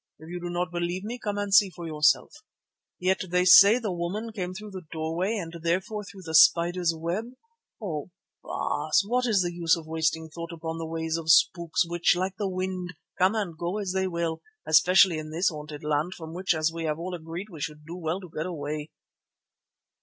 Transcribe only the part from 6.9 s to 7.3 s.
web.